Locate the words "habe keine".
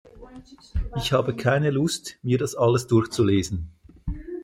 1.13-1.69